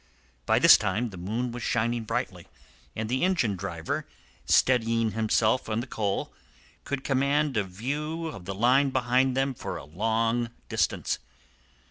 [0.47, 2.47] By this time the moon was shining brightly,
[2.95, 4.07] and the engine driver,
[4.45, 6.33] steadying himself on the coal,
[6.85, 11.19] could command a view of the line behind them for a long distance.